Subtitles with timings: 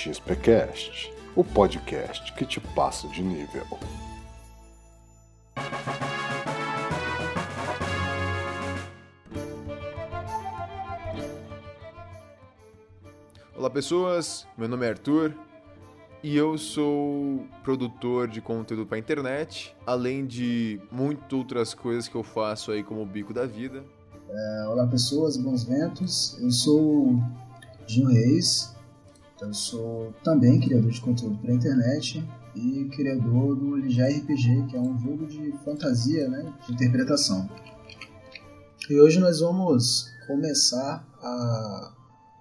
[0.00, 3.66] XPcast, o podcast que te passa de nível.
[13.54, 15.34] Olá pessoas, meu nome é Arthur
[16.22, 22.22] e eu sou produtor de conteúdo para internet, além de muitas outras coisas que eu
[22.22, 23.84] faço aí como o bico da vida.
[24.30, 26.38] É, olá pessoas, bons ventos.
[26.40, 27.20] Eu sou
[27.86, 28.74] Dinho Reis,
[29.40, 34.80] eu sou também criador de conteúdo para internet e criador do Lijar RPG, que é
[34.80, 37.48] um jogo de fantasia, né, de interpretação.
[38.88, 41.92] E hoje nós vamos começar a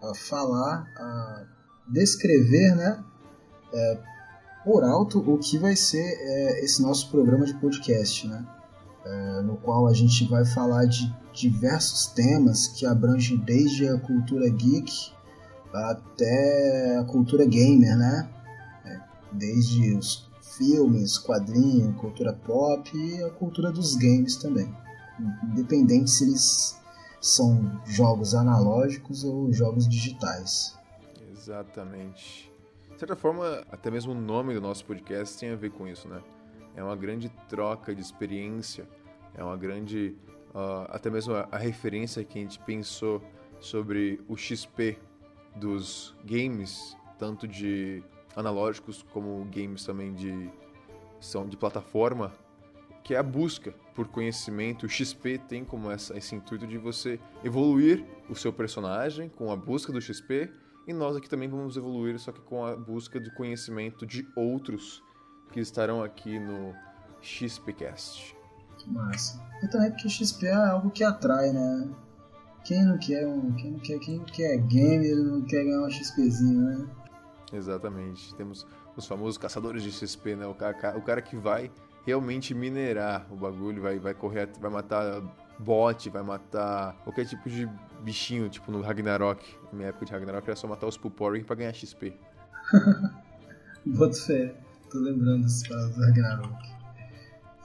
[0.01, 1.43] a falar, a
[1.87, 3.03] descrever, né,
[3.73, 3.99] é,
[4.63, 8.45] por alto o que vai ser é, esse nosso programa de podcast, né,
[9.05, 14.49] é, no qual a gente vai falar de diversos temas que abrangem desde a cultura
[14.49, 15.11] geek
[15.73, 18.29] até a cultura gamer, né,
[18.85, 18.99] é,
[19.31, 24.75] desde os filmes, quadrinhos, cultura pop e a cultura dos games também,
[25.43, 26.79] independente se eles
[27.21, 30.77] são jogos analógicos ou jogos digitais.
[31.31, 32.51] Exatamente.
[32.91, 36.07] De certa forma, até mesmo o nome do nosso podcast tem a ver com isso,
[36.07, 36.21] né?
[36.75, 38.87] É uma grande troca de experiência,
[39.33, 40.15] é uma grande.
[40.49, 43.21] Uh, até mesmo a, a referência que a gente pensou
[43.59, 44.97] sobre o XP
[45.55, 48.03] dos games, tanto de
[48.35, 50.49] analógicos como games também de
[51.19, 52.31] são de plataforma,
[53.03, 54.85] que é a busca por conhecimento.
[54.85, 59.55] O XP tem como essa, esse intuito de você evoluir o seu personagem com a
[59.55, 60.51] busca do XP,
[60.87, 65.03] e nós aqui também vamos evoluir, só que com a busca do conhecimento de outros
[65.51, 66.73] que estarão aqui no
[67.21, 68.35] XPcast.
[68.87, 69.39] Massa.
[69.61, 71.89] E também porque o XP é algo que atrai, né?
[72.63, 75.89] Quem não quer um, quem não quer, quem não quer gamer não quer ganhar um
[75.89, 76.87] XPzinho, né?
[77.53, 78.33] Exatamente.
[78.35, 78.65] Temos
[78.95, 80.45] os famosos caçadores de XP, né?
[80.45, 81.71] O cara, o cara que vai
[82.05, 85.21] realmente minerar o bagulho, vai, vai correr, vai matar
[85.59, 87.69] bot, vai matar qualquer tipo de
[88.01, 89.43] bichinho, tipo no Ragnarok.
[89.71, 92.13] Na minha época de Ragnarok era só matar os Pulporing pra ganhar XP.
[93.85, 94.55] Boto fé,
[94.91, 96.69] tô lembrando paradas do Ragnarok.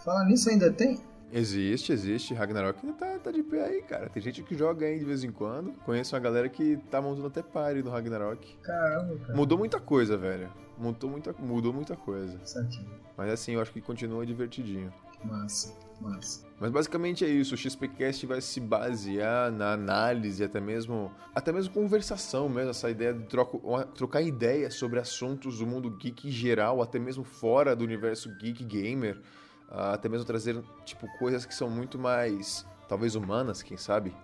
[0.05, 1.01] Fala nisso, ainda tem?
[1.37, 2.33] Existe, existe.
[2.33, 4.09] Ragnarok ainda tá, tá de pé aí, cara.
[4.09, 5.73] Tem gente que joga aí de vez em quando.
[5.85, 8.57] Conheço uma galera que tá montando até party no Ragnarok.
[8.63, 9.37] Caramba, cara.
[9.37, 10.49] Mudou muita coisa, velho.
[10.79, 12.39] Mudou muita, mudou muita coisa.
[12.45, 12.89] Certinho.
[13.17, 14.93] Mas assim, eu acho que continua divertidinho.
[15.25, 16.47] Massa, massa.
[16.61, 21.73] Mas basicamente é isso, o XPcast vai se basear na análise, até mesmo, até mesmo
[21.73, 23.61] conversação mesmo, essa ideia de troco,
[23.95, 28.65] trocar ideias sobre assuntos do mundo geek em geral, até mesmo fora do universo geek
[28.65, 29.21] gamer,
[29.69, 34.15] até mesmo trazer tipo coisas que são muito mais talvez humanas, quem sabe,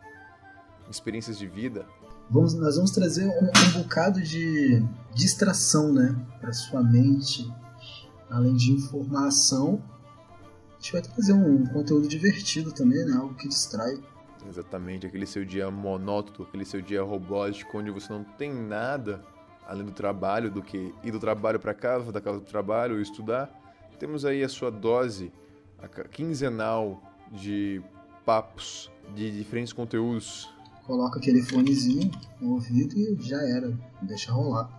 [0.91, 1.87] experiências de vida.
[2.29, 4.83] Vamos, nós vamos trazer um, um bocado de
[5.15, 7.53] distração, né, para sua mente,
[8.31, 9.83] além de informação,
[10.81, 13.15] a gente vai trazer um conteúdo divertido também, né?
[13.15, 14.03] Algo que distrai.
[14.49, 19.23] Exatamente, aquele seu dia monótono, aquele seu dia robótico, onde você não tem nada
[19.67, 23.60] além do trabalho, do que ir do trabalho para casa, da casa do trabalho, estudar.
[24.01, 25.31] Temos aí a sua dose
[26.11, 27.83] quinzenal de
[28.25, 30.49] papos, de diferentes conteúdos.
[30.87, 34.71] Coloca aquele fonezinho no ouvido e já era, deixa rolar.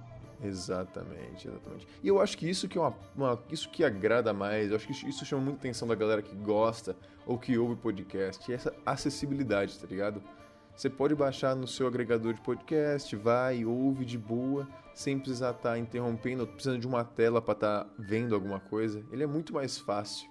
[0.44, 1.88] Exatamente, exatamente.
[2.04, 4.88] E eu acho que isso que é uma, uma, isso que agrada mais, eu acho
[4.88, 8.74] que isso chama muita atenção da galera que gosta ou que ouve podcast, é essa
[8.84, 10.20] acessibilidade, tá ligado?
[10.76, 15.72] Você pode baixar no seu agregador de podcast, vai, ouve de boa, sem precisar estar
[15.72, 19.04] tá interrompendo, precisando de uma tela para estar tá vendo alguma coisa.
[19.12, 20.30] Ele é muito mais fácil.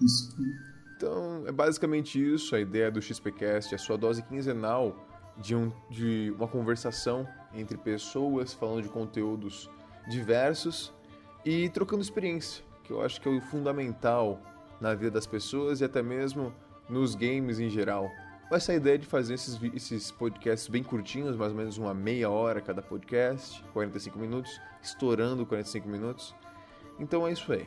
[0.00, 0.36] Isso.
[0.96, 4.96] Então, é basicamente isso a ideia do XPcast, a sua dose quinzenal
[5.36, 9.68] de, um, de uma conversação entre pessoas falando de conteúdos
[10.08, 10.92] diversos
[11.44, 14.40] e trocando experiência, que eu acho que é o fundamental
[14.80, 16.52] na vida das pessoas e até mesmo
[16.88, 18.10] nos games em geral.
[18.52, 22.60] Essa ideia de fazer esses, esses podcasts bem curtinhos, mais ou menos uma meia hora
[22.60, 26.34] cada podcast, 45 minutos, estourando 45 minutos.
[26.98, 27.66] Então é isso aí.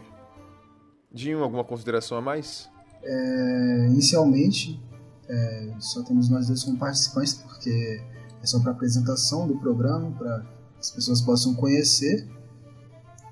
[1.12, 2.70] Dinho, alguma consideração a mais?
[3.02, 4.80] É, inicialmente,
[5.28, 8.04] é, só temos nós dois como participantes, porque
[8.44, 10.46] é só para apresentação do programa, para
[10.80, 12.28] as pessoas possam conhecer.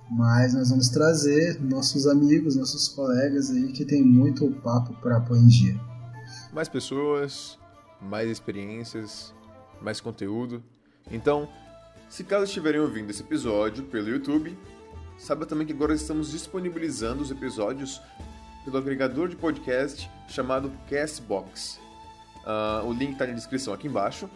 [0.09, 5.37] Mas nós vamos trazer nossos amigos, nossos colegas aí que tem muito papo para pôr
[5.37, 5.92] em dia.
[6.53, 7.57] Mais pessoas,
[7.99, 9.33] mais experiências,
[9.81, 10.63] mais conteúdo.
[11.11, 11.49] Então,
[12.07, 14.55] se caso estiverem ouvindo esse episódio pelo YouTube,
[15.17, 17.99] saiba também que agora estamos disponibilizando os episódios
[18.63, 21.79] pelo agregador de podcast chamado Castbox.
[22.45, 24.29] Uh, o link está na descrição aqui embaixo.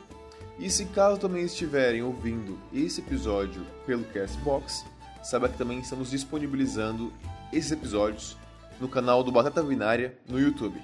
[0.58, 4.84] E se caso também estiverem ouvindo esse episódio pelo Castbox,
[5.22, 7.14] saiba que também estamos disponibilizando
[7.54, 8.36] esses episódios
[8.82, 10.82] no canal do Batata Binária no YouTube.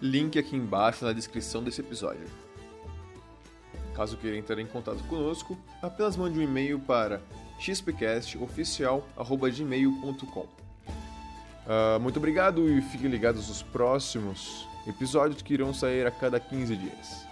[0.00, 2.26] Link aqui embaixo na descrição desse episódio.
[3.94, 7.22] Caso queira entrar em contato conosco, apenas mande um e-mail para
[7.58, 10.48] xpcastoficial.gmail.com uh,
[11.66, 16.76] ah, Muito obrigado e fiquem ligados nos próximos episódios que irão sair a cada 15
[16.76, 17.26] dias.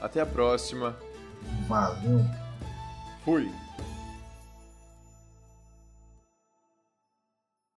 [0.00, 0.96] Até a próxima.
[1.68, 2.24] Valeu.
[3.24, 3.48] Fui.